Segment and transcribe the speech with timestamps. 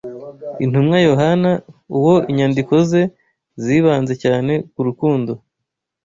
[0.63, 1.51] Intumwa Yohana,
[1.97, 3.01] uwo inyandiko ze
[3.63, 5.31] zibanze cyane ku rukundo